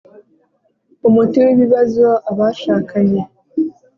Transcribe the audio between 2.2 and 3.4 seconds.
abashakanye